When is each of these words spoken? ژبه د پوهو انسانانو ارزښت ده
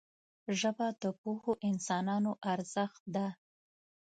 ژبه 0.59 0.87
د 1.01 1.03
پوهو 1.21 1.51
انسانانو 1.69 2.31
ارزښت 2.53 3.01
ده 3.15 3.27